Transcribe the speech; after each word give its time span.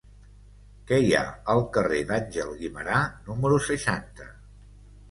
Què 0.91 0.97
hi 1.07 1.13
ha 1.17 1.21
al 1.55 1.61
carrer 1.77 2.01
d'Àngel 2.13 2.57
Guimerà 2.63 2.99
número 3.31 3.63
seixanta? 3.71 4.33